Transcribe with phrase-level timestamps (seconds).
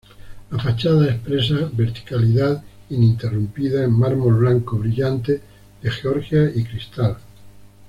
[0.49, 5.39] La fachada expresa verticalidad ininterrumpida en mármol blanco brillante
[5.79, 7.17] de Georgia y cristal.